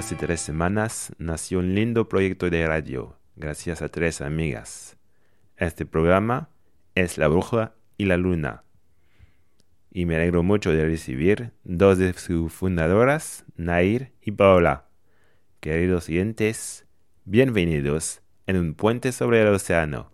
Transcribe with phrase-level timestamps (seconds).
[0.00, 4.96] Hace tres semanas nació un lindo proyecto de radio, gracias a tres amigas.
[5.58, 6.48] Este programa
[6.94, 8.64] es La Bruja y la Luna.
[9.90, 14.86] Y me alegro mucho de recibir dos de sus fundadoras, Nair y Paola.
[15.60, 16.86] Queridos oyentes,
[17.26, 20.10] bienvenidos en un puente sobre el océano.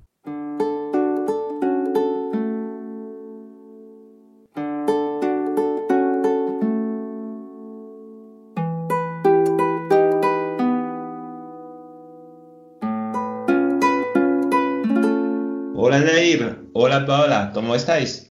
[15.88, 18.34] Hola Nair, hola Paola, ¿cómo estáis?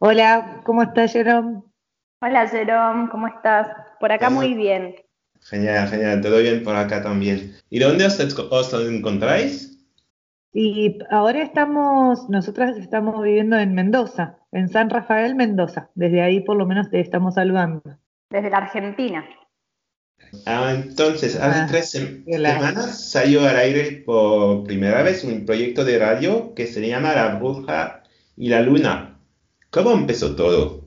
[0.00, 1.62] Hola, ¿cómo estás Jerome?
[2.20, 3.68] Hola Jerome, ¿cómo estás?
[4.00, 4.96] Por acá muy bien.
[5.40, 7.52] Genial, genial, todo bien por acá también.
[7.70, 9.86] ¿Y dónde os, os encontráis?
[10.52, 15.90] Y ahora estamos, nosotras estamos viviendo en Mendoza, en San Rafael, Mendoza.
[15.94, 17.82] Desde ahí por lo menos te estamos saludando.
[18.30, 19.24] Desde la Argentina.
[20.46, 25.98] Ah, entonces, hace ah, tres semanas salió al aire por primera vez un proyecto de
[25.98, 28.02] radio que se llama La Bruja
[28.36, 29.20] y la Luna.
[29.70, 30.84] ¿Cómo empezó todo?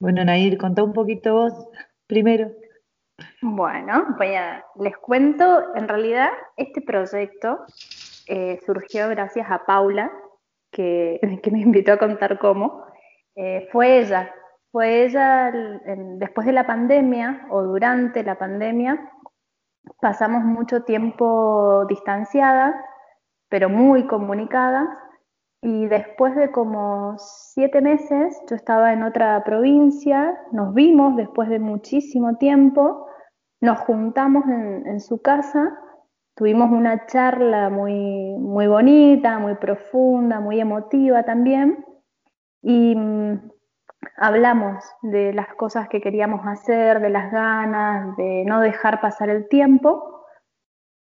[0.00, 1.52] Bueno, Nair, contá un poquito vos
[2.06, 2.52] primero.
[3.42, 4.16] Bueno,
[4.80, 7.64] les cuento, en realidad este proyecto
[8.28, 10.12] eh, surgió gracias a Paula,
[10.70, 11.18] que,
[11.50, 12.84] me invitó a contar cómo.
[13.34, 14.32] Eh, fue ella,
[14.70, 15.52] fue ella
[16.18, 19.10] después de la pandemia o durante la pandemia,
[20.00, 22.74] pasamos mucho tiempo distanciadas,
[23.48, 24.88] pero muy comunicadas,
[25.60, 31.58] y después de como siete meses, yo estaba en otra provincia, nos vimos después de
[31.58, 33.06] muchísimo tiempo,
[33.60, 35.76] nos juntamos en, su casa,
[36.36, 41.84] tuvimos una charla muy, muy bonita, muy profunda, muy emotiva también,
[42.62, 43.50] y mm,
[44.16, 49.48] hablamos de las cosas que queríamos hacer, de las ganas, de no dejar pasar el
[49.48, 50.24] tiempo.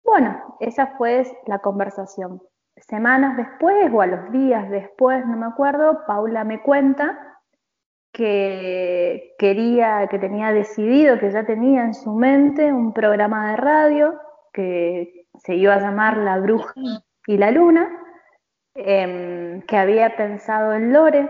[0.04, 2.42] Bueno, esa fue la conversación.
[2.78, 7.40] Semanas después o a los días después, no me acuerdo, Paula me cuenta
[8.12, 14.20] que quería, que tenía decidido, que ya tenía en su mente un programa de radio
[14.54, 16.74] que se iba a llamar La Bruja
[17.26, 17.90] y la Luna,
[18.76, 21.30] em, que había pensado en Lore,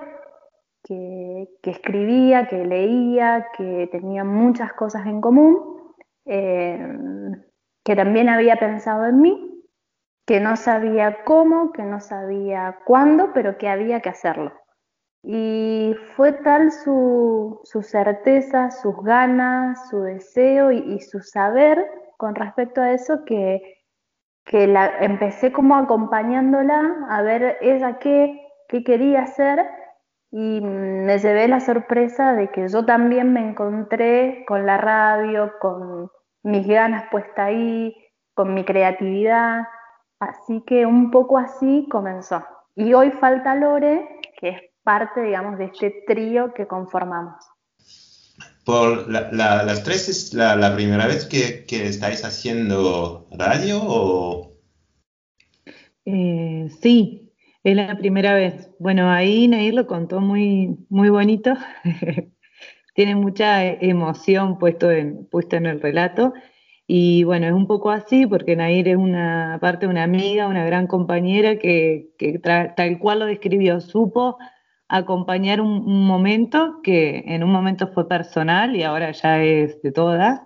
[0.84, 5.94] que, escribía, que leía, que tenía muchas cosas en común,
[6.26, 7.42] em,
[7.84, 9.64] que también había pensado en mí,
[10.26, 14.54] que no sabía cómo, que no sabía cuándo, pero que había que hacerlo.
[15.24, 21.86] Y fue tal su, certeza, sus ganas, su deseo y, su saber
[22.18, 23.80] con respecto a eso que,
[24.52, 29.66] la, empecé como acompañándola a ver ella qué, qué quería hacer
[30.36, 36.10] y me llevé la sorpresa de que yo también me encontré con la radio, con
[36.42, 37.96] mis ganas puestas ahí,
[38.34, 39.62] con mi creatividad,
[40.20, 42.44] así que un poco así comenzó.
[42.76, 47.36] Y hoy falta Lore, que es parte, digamos, de este trío que conformamos.
[48.66, 54.54] ¿Por las tres es la, primera vez que, estáis haciendo radio o...?
[56.06, 57.23] Eh, sí,
[57.63, 58.69] es la primera vez.
[58.79, 61.53] Bueno, ahí Nair lo contó muy, muy bonito.
[62.96, 66.34] Tiene mucha emoción puesto en, puesto en el relato.
[66.85, 70.88] Y bueno, es un poco así porque Nair es una parte, una amiga, una gran
[70.88, 74.38] compañera que, que tal cual lo describió, supo
[74.90, 80.41] acompañar un, momento que en un momento fue personal y ahora ya es de todas,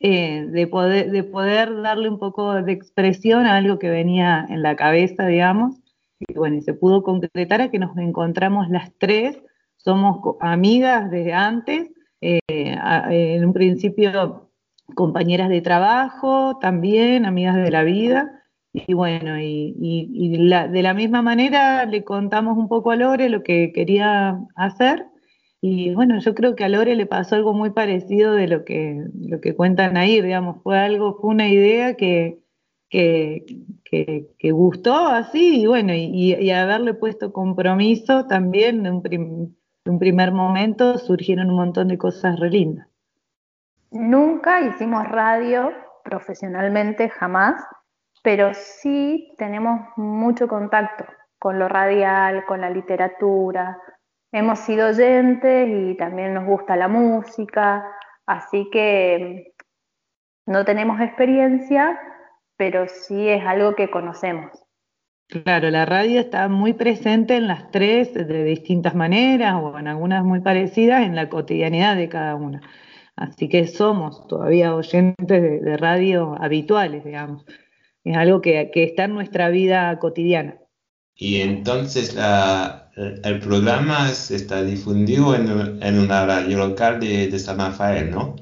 [0.00, 4.62] eh, de, poder, de poder darle un poco de expresión a algo que venía en
[4.62, 5.81] la cabeza, digamos,
[6.28, 9.38] y bueno, y se pudo concretar a que nos encontramos las tres,
[9.76, 11.90] somos amigas desde antes,
[12.20, 14.50] eh, en un principio
[14.94, 18.42] compañeras de trabajo también, amigas de la vida,
[18.72, 23.72] y bueno, y, de la misma manera le contamos un poco a Lore lo que
[23.72, 25.06] quería hacer.
[25.60, 29.04] Y bueno, yo creo que a Lore le pasó algo muy parecido de lo que,
[29.14, 32.41] lo que cuentan ahí, digamos, fue algo, fue una idea que,
[32.92, 39.56] que, que, gustó así, y bueno, y, haberle puesto compromiso también en un,
[39.86, 42.86] un primer momento surgieron un montón de cosas re lindas.
[43.90, 45.72] Nunca hicimos radio
[46.04, 47.62] profesionalmente, jamás
[48.22, 51.04] pero sí tenemos mucho contacto
[51.38, 53.78] con lo radial, con la literatura.
[54.30, 57.84] Hemos sido oyentes y también nos gusta la música,
[58.26, 59.54] así que
[60.46, 61.98] no tenemos experiencia,
[62.62, 64.52] pero sí es algo que conocemos.
[65.26, 70.24] Claro, la radio está muy presente en las tres de distintas maneras o en algunas
[70.24, 72.60] muy parecidas en la cotidianidad de cada una.
[73.16, 77.44] Así que somos todavía oyentes de, radio habituales, digamos.
[78.04, 80.60] Es algo que, está en nuestra vida cotidiana.
[81.16, 82.16] Y entonces
[83.24, 88.36] el programa está difundido en, una radio local de, de, San Rafael, ¿no?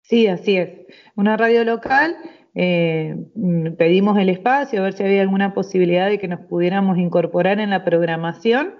[0.00, 0.70] Sí, así es.
[1.14, 2.16] Una radio local.
[2.54, 3.16] Eh,
[3.76, 7.70] pedimos el espacio a ver si había alguna posibilidad de que nos pudiéramos incorporar en
[7.70, 8.74] la programación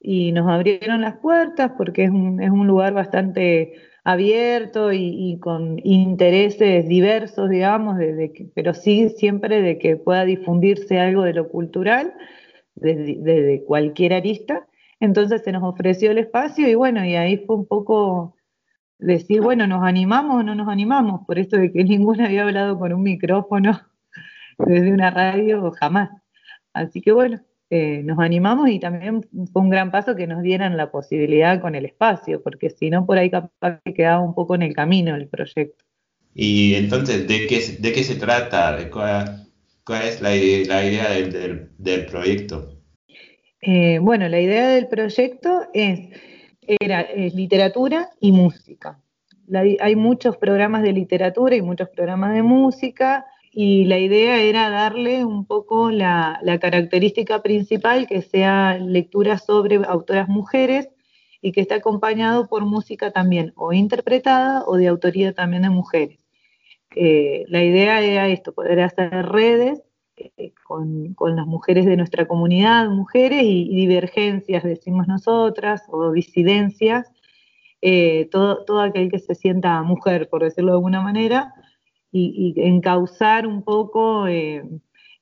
[0.00, 3.74] y nos abrieron las puertas porque es un, es un lugar bastante
[4.04, 7.98] abierto y, con intereses diversos, digamos,
[8.54, 12.14] pero sí siempre de que pueda difundirse algo de lo cultural
[12.74, 14.66] desde, cualquier arista.
[15.00, 18.36] Entonces se nos ofreció el espacio y bueno, y ahí fue un poco
[19.00, 21.26] decir, bueno, ¿nos animamos o no nos animamos?
[21.26, 23.80] Por esto de que ninguno había hablado con un micrófono
[24.58, 26.10] desde una radio, jamás.
[26.72, 27.40] Así que bueno,
[27.72, 31.76] eh, nos animamos y también fue un gran paso que nos dieran la posibilidad con
[31.76, 35.14] el espacio, porque si no, por ahí capaz que quedaba un poco en el camino
[35.14, 35.84] el proyecto.
[36.34, 38.76] Y entonces, ¿de qué, de qué se trata?
[38.90, 39.46] ¿Cuál,
[39.84, 42.76] cuál es la, la idea del, del, proyecto?
[43.60, 46.00] Eh, bueno, la idea del proyecto es,
[46.62, 49.00] era, literatura y música.
[49.52, 55.24] hay muchos programas de literatura y muchos programas de música y la idea era darle
[55.24, 60.88] un poco la, característica principal que sea lectura sobre autoras mujeres
[61.42, 66.18] y que esté acompañado por música también o interpretada o de autoría también de mujeres.
[66.94, 69.82] Eh, la idea era esto, poder hacer redes
[70.36, 77.10] eh, con, las mujeres de nuestra comunidad, mujeres y, divergencias, decimos nosotras, o disidencias,
[77.82, 81.54] eh, todo, aquel que se sienta mujer, por decirlo de alguna manera,
[82.12, 84.62] y, encauzar un poco eh,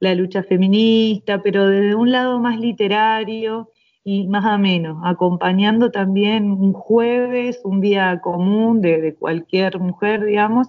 [0.00, 3.70] la lucha feminista, pero desde un lado más literario
[4.04, 10.68] y más ameno, acompañando también un jueves, un día común de, cualquier mujer, digamos,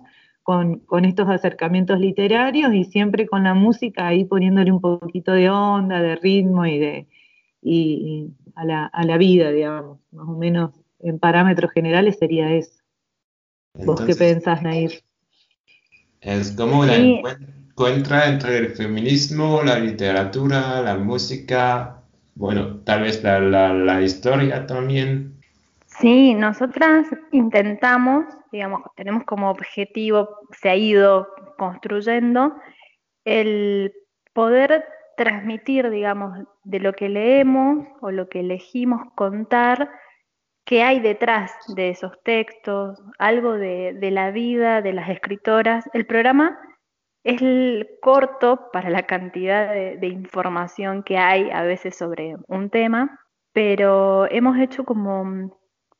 [0.49, 6.01] con, estos acercamientos literarios y siempre con la música ahí poniéndole un poquito de onda,
[6.01, 7.07] de ritmo y de
[8.55, 12.81] a, la, a la vida, digamos, más o menos en parámetros generales sería eso.
[13.75, 15.03] ¿Vos qué pensás, Nair?
[16.19, 22.01] Es como la encuentra entre el feminismo, la literatura, la música,
[22.33, 25.38] bueno, tal vez la, la, historia también.
[25.99, 32.55] Sí, nosotras intentamos, digamos, tenemos como objetivo, se ha ido construyendo,
[33.25, 33.93] el
[34.33, 34.85] poder
[35.17, 39.91] transmitir, digamos, de lo que leemos o lo que elegimos contar,
[40.65, 45.89] qué hay detrás de esos textos, algo de, la vida de las escritoras.
[45.93, 46.57] El programa
[47.25, 47.41] es
[48.01, 53.19] corto para la cantidad de, información que hay a veces sobre un tema,
[53.51, 55.58] pero hemos hecho como,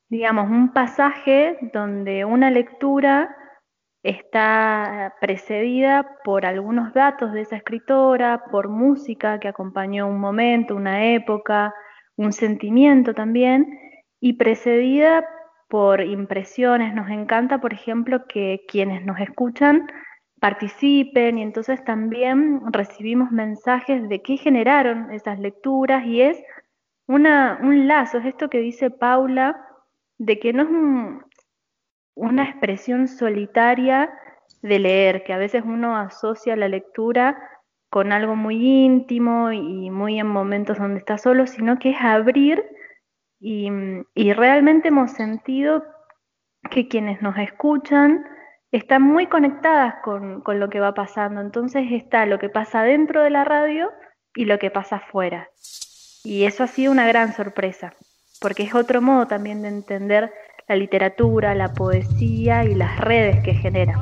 [0.10, 3.36] digamos, un pasaje donde una lectura
[4.04, 11.14] está precedida por algunos datos de esa escritora, por música que acompañó un momento, una
[11.14, 11.74] época,
[12.16, 13.68] un sentimiento también,
[14.20, 15.26] y precedida
[15.68, 16.94] por impresiones.
[16.94, 19.88] Nos encanta, por ejemplo, que quienes nos escuchan
[20.40, 26.42] participen y entonces también recibimos mensajes de qué generaron esas lecturas y es
[27.08, 29.69] un lazo, es esto que dice Paula,
[30.20, 30.70] de que no es
[32.16, 34.14] una expresión solitaria
[34.62, 37.42] de leer, que a veces uno asocia la lectura
[37.90, 42.64] con algo muy íntimo y muy en momentos donde está solo, sino que es abrir
[43.40, 43.72] y,
[44.34, 45.84] realmente hemos sentido
[46.70, 48.26] que quienes nos escuchan
[48.72, 51.42] están muy conectadas con, con, lo que va pasando.
[51.42, 53.92] Entonces está lo que pasa dentro de la radio
[54.36, 55.50] y lo que pasa afuera.
[56.24, 57.94] Y eso ha sido una gran sorpresa,
[58.40, 60.34] porque es otro modo también de entender
[60.68, 64.00] la literatura, la poesía y las redes que genera.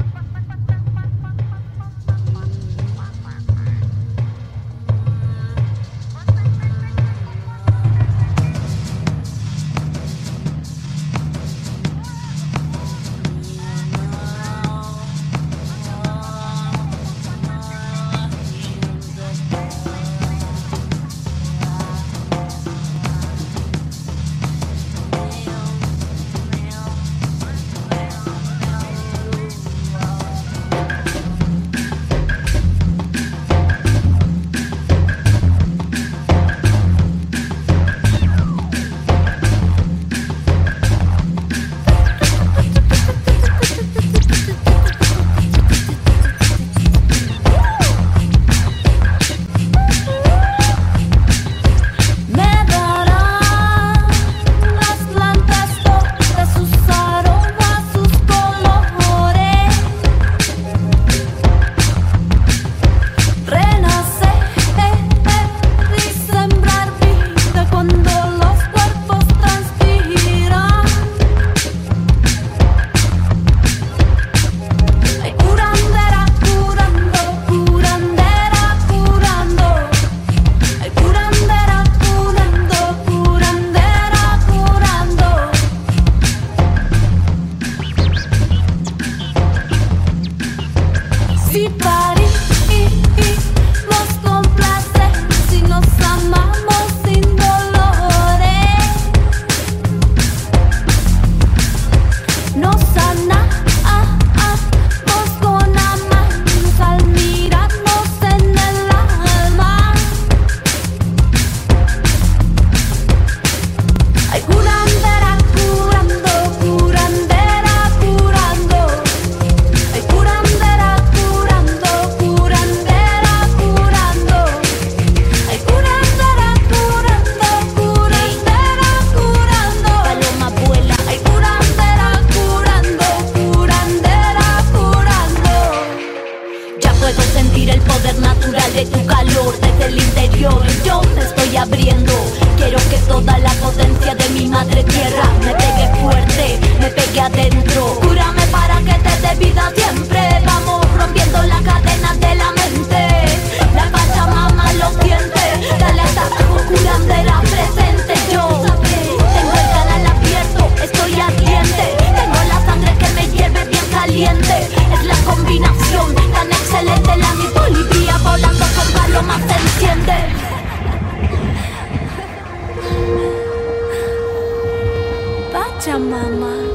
[175.88, 176.66] 像妈妈。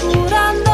[0.00, 0.71] Curando,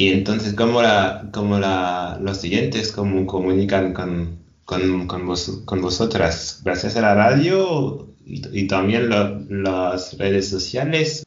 [0.00, 5.82] Y entonces, ¿cómo, la, cómo la, los siguientes cómo comunican con, con, con, vos- con
[5.82, 6.62] vosotras?
[6.64, 11.22] ¿Gracias a la radio y, también las redes sociales?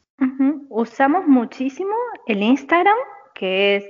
[0.70, 1.94] Usamos muchísimo
[2.26, 2.96] el Instagram,
[3.36, 3.84] que es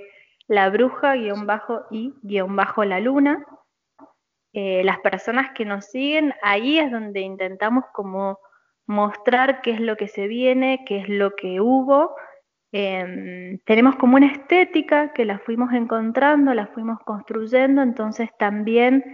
[0.49, 3.43] la bruja guion bajo y guion bajo la luna.
[4.53, 8.39] Eh, las personas que nos siguen, ahí es donde intentamos como
[8.87, 12.15] mostrar qué es lo que se viene, qué es lo que hubo.
[12.77, 19.05] Em, tenemos como una estética que la fuimos encontrando, la fuimos construyendo, entonces también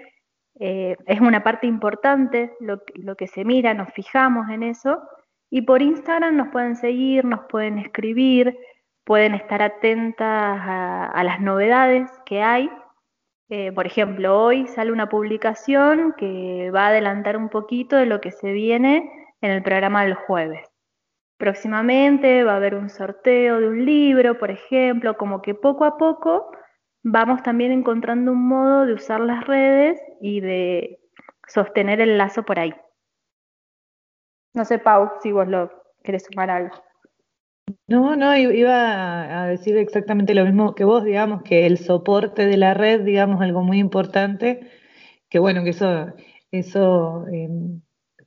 [0.59, 2.79] eh, es una parte importante lo,
[3.17, 5.03] que- se mira, nos fijamos en eso.
[5.51, 8.57] Y por Instagram nos pueden seguir, nos pueden escribir,
[9.05, 12.71] pueden estar atentas a, a las novedades que hay.
[13.51, 18.23] Eh, por ejemplo, hoy sale una publicación que va a adelantar un poquito de lo
[18.23, 19.11] que se viene
[19.43, 20.70] en el programa del jueves.
[21.41, 25.97] Próximamente va a haber un sorteo de un libro, por ejemplo, como que poco a
[25.97, 26.53] poco
[27.03, 31.01] vamos también encontrando un modo de usar las redes y de
[31.49, 32.75] sostener el lazo por ahí.
[34.53, 35.71] No sé, Pau, si vos lo
[36.05, 36.77] querés sumar algo.
[37.87, 42.59] No, no, iba a decir exactamente lo mismo que vos, digamos, que el soporte de
[42.59, 44.69] la red, digamos, algo muy importante,
[45.31, 46.09] que bueno, que eso,
[46.51, 47.81] eso em,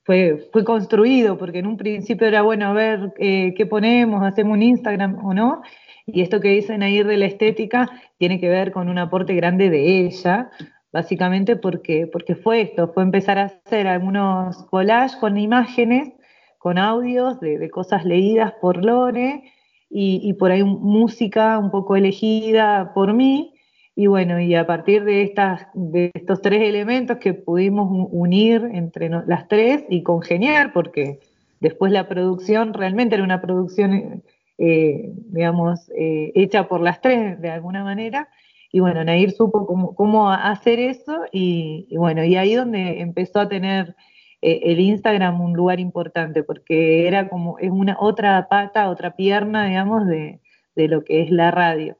[0.04, 4.64] fue, fue construido, porque en un principio era, bueno, ver eh, qué ponemos, hacemos un
[4.64, 5.62] Instagram o no,
[6.06, 9.70] y esto que dicen ahí de la estética tiene que ver con un aporte grande
[9.70, 10.50] de ella,
[10.92, 16.14] básicamente porque, porque fue esto, fue empezar a hacer algunos collages con imágenes,
[16.58, 19.44] con audios de, cosas leídas por Lore
[19.90, 23.53] y, por ahí música un poco elegida por mí.
[23.96, 29.10] Y bueno, y a partir de, estas, de estos tres elementos que pudimos unir entre
[29.10, 31.20] las tres y congeniar, porque
[31.60, 34.24] después la producción realmente era una producción
[34.58, 38.30] eh, digamos, eh, hecha por las tres de alguna manera.
[38.72, 43.96] Y bueno, Nair supo cómo, hacer eso y, bueno, y ahí donde empezó a tener
[44.42, 49.68] eh, el Instagram un lugar importante, porque era como, es una otra pata, otra pierna,
[49.68, 50.40] digamos, de,
[50.76, 51.98] lo que es la radio.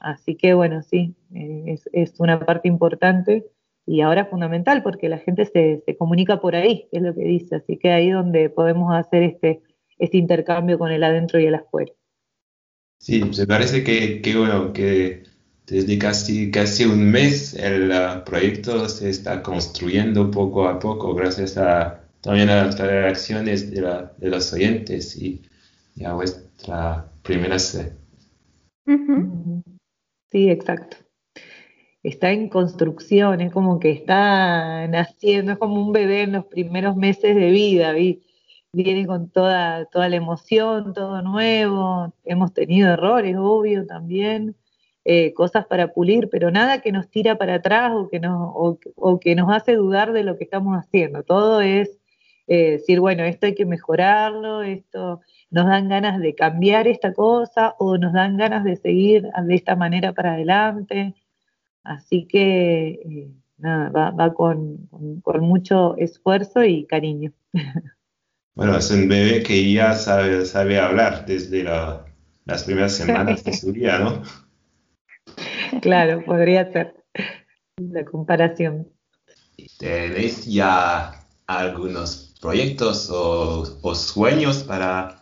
[0.00, 3.46] Así que bueno, sí, es, es, una parte importante
[3.86, 7.56] y ahora fundamental porque la gente se, se comunica por ahí, es lo que dice.
[7.56, 9.62] Así que ahí donde podemos hacer este,
[9.98, 11.92] este intercambio con el adentro y el afuera.
[12.98, 15.22] Sí, me parece que, bueno, que
[15.66, 21.56] desde casi, casi un mes el uh, proyecto se está construyendo poco a poco gracias
[21.56, 25.42] a también a las reacciones de, de los oyentes y,
[26.04, 27.92] a vuestra primera sed.
[30.30, 30.98] Sí, exacto.
[32.02, 36.96] Está en construcción, es como que está naciendo, es como un bebé en los primeros
[36.96, 38.28] meses de vida, ¿viste?
[38.72, 44.56] viene con toda, toda la emoción, todo nuevo, hemos tenido errores, obvio, también,
[45.04, 49.20] eh, cosas para pulir, pero nada que nos tira para atrás o que, nos, o,
[49.20, 51.22] que nos hace dudar de lo que estamos haciendo.
[51.22, 51.98] Todo es
[52.46, 57.74] eh, decir, bueno, esto hay que mejorarlo, esto nos dan ganas de cambiar esta cosa
[57.78, 61.14] o nos dan ganas de seguir de esta manera para adelante.
[61.82, 64.88] Así que, eh, nada, va, con,
[65.22, 67.32] con mucho esfuerzo y cariño.
[68.54, 73.72] Bueno, es un bebé que ya sabe, sabe hablar desde las primeras semanas de su
[73.72, 74.22] vida, ¿no?
[75.80, 77.04] Claro, podría ser
[77.76, 78.88] la comparación.
[79.78, 85.17] ¿Tenéis ya algunos proyectos o, sueños para,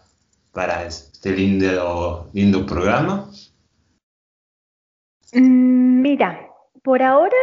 [0.57, 3.29] para este lindo, lindo programa?
[5.35, 6.49] Mm, mira,
[6.83, 7.37] por ahora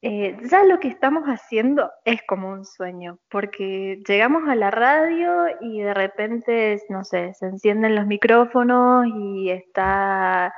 [0.00, 5.44] eh, ya lo que estamos haciendo es como un sueño, porque llegamos a la radio
[5.60, 10.54] y de repente, no sé, se encienden los micrófonos y está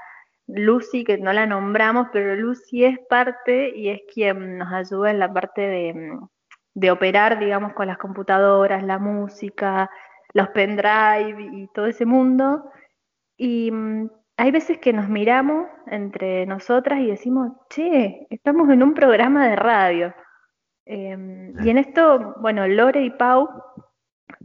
[0.46, 5.18] Lucy, que no la nombramos, pero Lucy es parte y es quien nos ayuda en
[5.18, 6.18] la parte de,
[6.74, 9.90] de operar, digamos, con las computadoras, la música,
[10.32, 12.70] los pendrive y todo ese mundo.
[13.36, 18.94] Y mm, hay veces que nos miramos entre nosotras y decimos, che, estamos en un
[18.94, 20.14] programa de radio.
[20.86, 23.48] Em, y en esto, bueno, Lore y Pau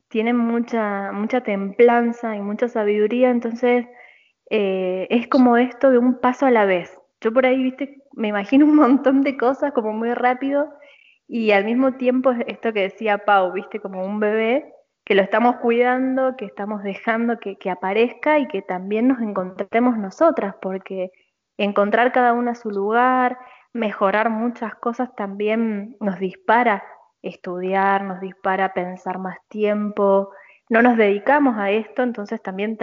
[0.09, 3.85] tienen mucha, mucha templanza y mucha sabiduría, entonces
[4.49, 6.99] eh, es como esto de un paso a la vez.
[7.21, 10.69] Yo por ahí, viste, me imagino un montón de cosas como muy rápido
[11.27, 14.74] y al mismo tiempo esto que decía Pau, viste, como un bebé
[15.05, 20.55] que lo estamos cuidando, que estamos dejando que, aparezca y que también nos encontremos nosotras,
[20.59, 21.11] porque
[21.57, 23.37] encontrar cada una su lugar,
[23.71, 26.83] mejorar muchas cosas también nos dispara
[27.21, 30.31] estudiar, nos dispara pensar más tiempo,
[30.69, 32.77] no nos dedicamos a esto, entonces también...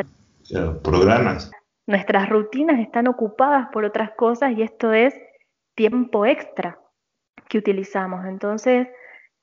[0.84, 1.50] programas.
[1.88, 5.12] Nuestras rutinas están ocupadas por otras cosas y esto es
[5.74, 6.78] tiempo extra
[7.48, 8.24] que utilizamos.
[8.26, 8.86] Entonces,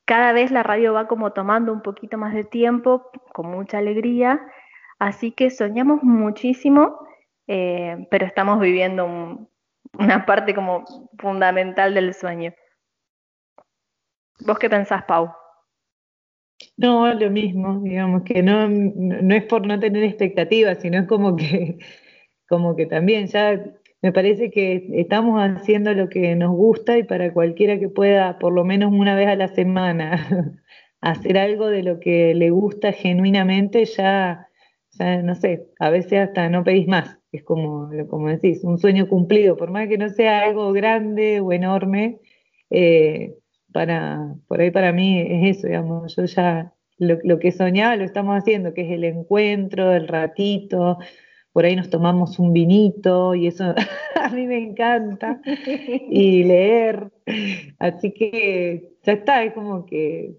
[0.09, 4.41] cada vez la radio va como tomando un poquito más de tiempo, con mucha alegría,
[4.97, 6.97] así que soñamos muchísimo,
[7.45, 9.47] eh, pero estamos viviendo
[9.99, 10.83] una parte como
[11.19, 12.55] fundamental del sueño.
[14.47, 15.31] ¿Vos qué pensás, Pau?
[16.75, 21.35] No, lo mismo, digamos que no, no es por no tener expectativas, sino es como
[21.35, 21.77] que,
[22.49, 23.63] como que también ya
[24.01, 28.53] me parece que estamos haciendo lo que nos gusta y para cualquiera que pueda, por
[28.53, 30.61] lo menos una vez a la semana,
[31.01, 34.47] hacer algo de lo que le gusta genuinamente, ya,
[35.23, 37.17] no sé, a veces hasta no pedís más.
[37.31, 41.51] Es como, como decís, un sueño cumplido, por más que no sea algo grande o
[41.51, 42.19] enorme,
[42.69, 43.35] eh,
[43.71, 48.03] para, por ahí para mí es eso, digamos, yo ya lo, lo que soñaba lo
[48.03, 50.97] estamos haciendo, que es el encuentro, el ratito,
[51.51, 53.73] por ahí nos tomamos un vinito y eso
[54.15, 55.41] a mí me encanta,
[56.09, 57.11] y leer,
[57.79, 60.35] así que ya está, es como que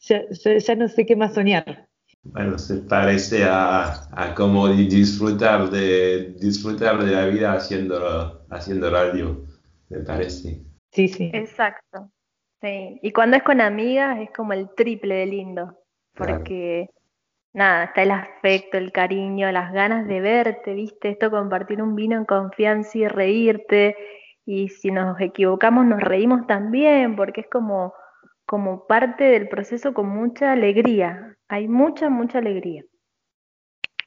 [0.00, 1.88] ya, ya, no sé qué más soñar.
[2.22, 9.44] Bueno, se parece a, a como disfrutar de, disfrutar de la vida haciendo, haciendo radio,
[9.90, 10.62] me parece.
[10.90, 11.30] Sí, sí.
[11.34, 12.10] Exacto.
[12.62, 12.98] Sí.
[13.02, 15.78] Y cuando es con amigas es como el triple de lindo,
[16.14, 16.88] porque
[17.54, 21.10] nada, está el afecto, el cariño, las ganas de verte, ¿viste?
[21.10, 23.96] Esto compartir un vino en confianza y reírte.
[24.44, 27.94] Y si nos equivocamos, nos reímos también, porque es como,
[28.44, 31.36] como parte del proceso con mucha alegría.
[31.48, 32.84] Hay mucha, mucha alegría.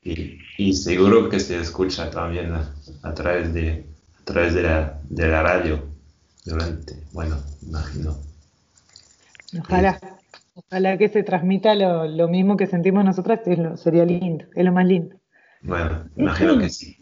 [0.04, 3.86] Y, seguro que se escucha también a, través, de,
[4.22, 5.84] a través de, la, de la radio
[6.46, 8.16] durante, bueno, imagino.
[9.60, 10.17] Ojalá.
[10.58, 13.41] Ojalá que se transmita lo, mismo que sentimos nosotras,
[13.76, 15.15] sería lindo, es lo más lindo.
[15.62, 16.98] Bueno, imagino que sí.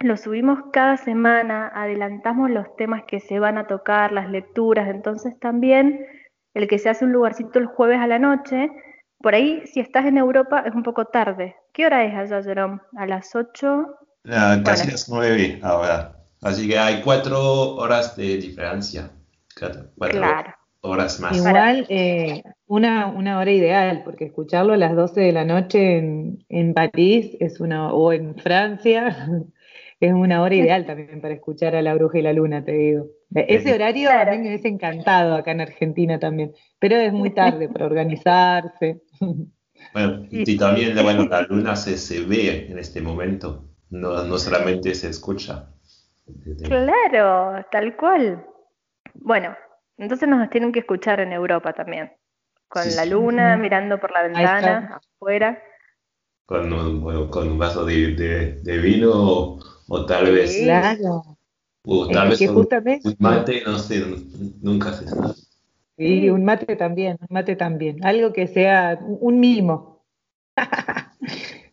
[0.00, 5.38] Lo subimos cada semana, adelantamos los temas que se van a tocar, las lecturas, entonces
[5.40, 6.06] también
[6.54, 8.70] el que se hace un lugarcito el jueves a la noche,
[9.20, 11.56] por ahí si estás en Europa es un poco tarde.
[11.72, 12.78] ¿Qué hora es allá, Jerome?
[12.96, 13.86] ¿A las 8?
[14.30, 16.14] Ah, casi las 9 ahora.
[16.42, 19.10] Así que hay cuatro horas de diferencia.
[19.58, 20.54] Cuatro claro.
[20.82, 21.36] horas más.
[21.36, 26.44] Igual, eh, una, una, hora ideal, porque escucharlo a las 12 de la noche en,
[26.48, 29.16] en París es una, o en Francia
[30.00, 33.06] es una hora ideal también para escuchar a la bruja y la luna, te digo.
[33.34, 37.30] E-, ese horario a mí me hubiese encantado acá en Argentina también, pero es muy
[37.30, 39.02] tarde para organizarse.
[39.92, 44.92] Bueno, y también bueno, la luna se, se ve en este momento, no, no solamente
[44.92, 45.70] se escucha.
[46.64, 48.44] Claro, tal cual.
[49.14, 49.56] Bueno,
[49.96, 52.12] entonces nos tienen que escuchar en Europa también,
[52.66, 55.62] con la luna mirando por la ventana, afuera.
[56.44, 58.14] Con un, bueno, con un vaso de,
[58.60, 60.56] de vino o tal vez.
[60.62, 61.38] Claro.
[61.84, 64.04] O tal vez un, mate, no sé,
[64.60, 65.34] nunca se sabe.
[65.96, 68.04] Sí, un mate también, un mate también.
[68.04, 70.04] Algo que sea un mimo.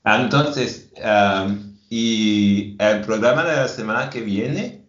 [0.08, 0.93] Ah, entonces,
[1.89, 4.86] ¿y el programa de la semana que viene?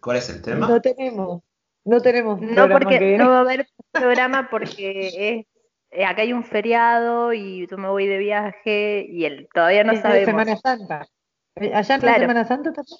[0.00, 0.66] ¿Cuál es el tema?
[0.66, 1.42] No tenemos,
[1.84, 2.40] no tenemos.
[2.40, 5.46] No, porque no va a haber programa porque es
[5.90, 9.92] eh, acá hay un feriado y yo me voy de viaje y él todavía no
[9.92, 10.26] es sabemos.
[10.26, 11.08] Semana Santa.
[11.60, 12.98] Eh, ¿Allá en la Semana Santa también?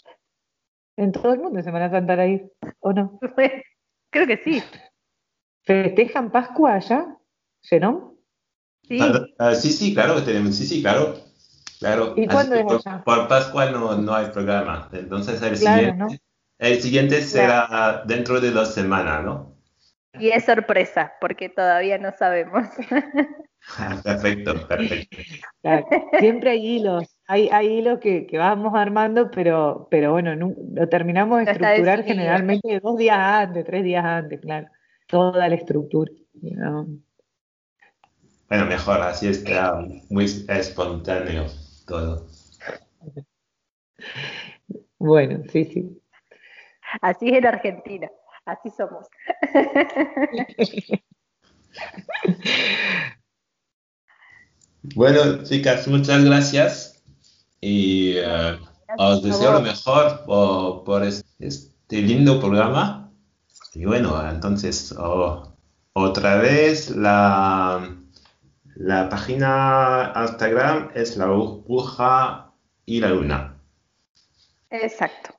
[0.96, 3.18] En todo el mundo en Semana Santa ahí, ¿o no?
[4.10, 4.62] Creo que sí.
[5.64, 7.16] ¿Festejan Pascua allá,
[7.80, 8.16] ¿no?
[8.82, 8.98] Sí.
[9.00, 11.14] Ah, ah, sí, sí, claro que tenemos, sí, sí, claro.
[11.78, 12.14] Claro.
[12.16, 13.04] ¿Y cuándo es allá?
[13.04, 14.88] Por, Pascua no, no hay programa.
[14.92, 16.20] Entonces el siguiente,
[16.58, 19.58] el siguiente será dentro de dos semanas, ¿no?
[20.18, 22.66] Y es sorpresa, porque todavía no sabemos.
[24.02, 25.18] perfecto, perfecto.
[26.18, 31.52] siempre hay hilos, hay, hay hilos que, vamos armando, pero, pero bueno, lo terminamos de
[31.52, 34.66] estructurar generalmente dos días antes, tres días antes, claro.
[35.06, 36.10] Toda la estructura.
[38.48, 41.46] Bueno, mejor, así está muy espontáneo
[41.86, 42.26] todo.
[44.98, 46.02] Bueno, sí, sí.
[47.02, 48.10] Así es en Argentina,
[48.46, 49.06] así somos.
[54.94, 56.87] Bueno, chicas, muchas gracias
[57.60, 58.58] y eh,
[58.96, 63.12] os deseo lo mejor por, este lindo programa.
[63.74, 64.94] Y bueno, entonces
[65.92, 67.96] otra vez la,
[68.74, 72.52] la página Instagram es la bruja
[72.86, 73.60] y la luna.
[74.70, 75.34] Exacto.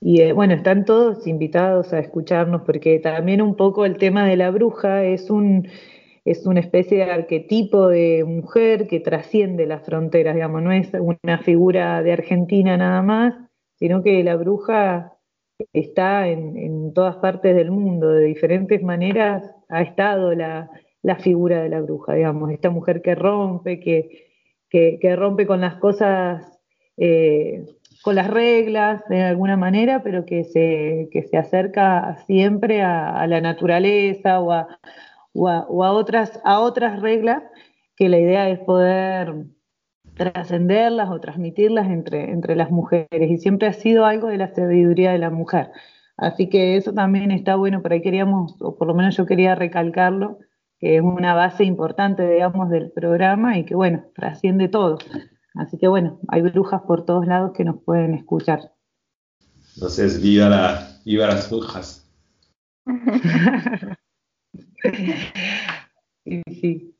[0.00, 4.36] Y eh, bueno, están todos invitados a escucharnos porque también un poco el tema de
[4.36, 5.66] la bruja es un
[6.24, 11.38] es una especie de arquetipo de mujer que trasciende las fronteras, digamos, no es una
[11.38, 13.34] figura de Argentina nada más,
[13.74, 15.18] sino que la bruja
[15.72, 20.70] está en, todas partes del mundo, de diferentes maneras ha estado la,
[21.20, 24.30] figura de la bruja, digamos, esta mujer que rompe, que,
[24.70, 26.58] que, rompe con las cosas,
[26.96, 27.66] eh,
[28.02, 33.40] con las reglas de alguna manera, pero que se, que se acerca siempre a, la
[33.40, 34.78] naturaleza o a,
[35.34, 37.42] o a, otras, a otras reglas,
[37.96, 39.46] que la idea es poder
[40.14, 45.12] trascenderlas o transmitirlas entre, entre las mujeres, y siempre ha sido algo de la sabiduría
[45.12, 45.70] de la mujer.
[46.16, 49.56] Así que eso también está bueno, por ahí queríamos, o por lo menos yo quería
[49.56, 50.38] recalcarlo,
[50.78, 54.98] que es una base importante, digamos, del programa y que, bueno, trasciende todo.
[55.54, 58.72] Así que, bueno, hay brujas por todos lados que nos pueden escuchar.
[59.74, 62.08] Entonces, viva, la, viva las brujas.
[66.24, 66.94] sí.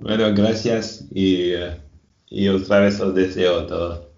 [0.00, 1.52] Bueno, gracias y,
[2.30, 4.08] y otra vez os deseo todo.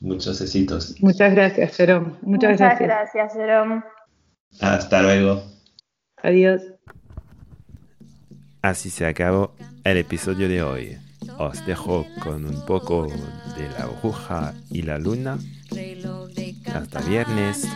[0.00, 1.00] Muchos éxitos.
[1.00, 2.12] Muchas gracias, Jerome.
[2.22, 2.88] Muchas, Muchas gracias.
[2.88, 3.82] gracias, Jerome.
[4.60, 5.42] Hasta luego.
[6.22, 6.62] Adiós.
[8.62, 10.98] Así se acabó el episodio de hoy.
[11.38, 13.06] Os dejo con un poco
[13.56, 15.38] de la bruja y la luna.
[16.74, 17.68] Hasta viernes,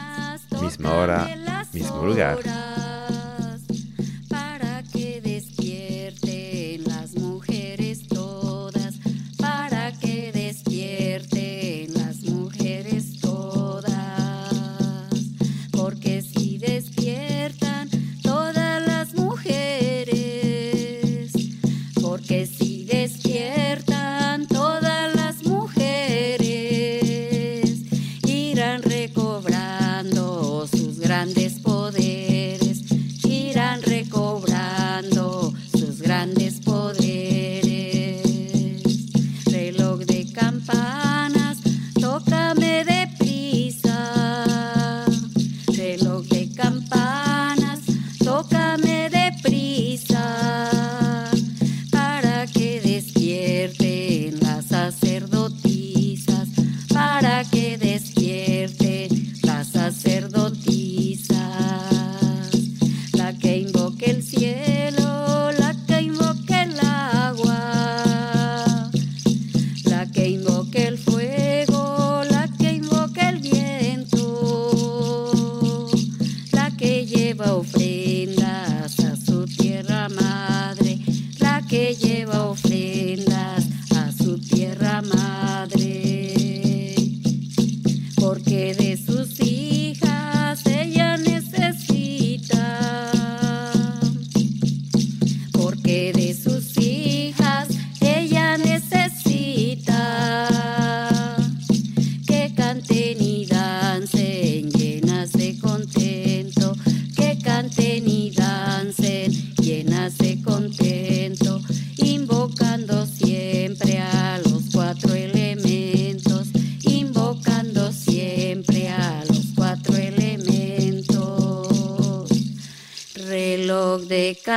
[0.60, 1.26] misma hora,
[1.72, 2.38] mismo lugar.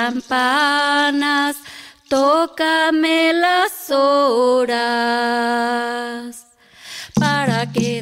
[0.01, 1.57] Campanas,
[2.07, 4.77] tócame las horas
[7.13, 8.01] para que